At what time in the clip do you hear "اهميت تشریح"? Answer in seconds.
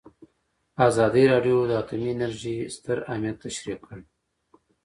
3.11-3.77